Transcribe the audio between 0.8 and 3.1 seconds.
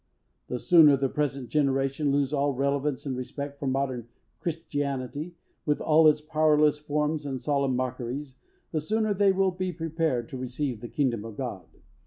the present generation lose all reverence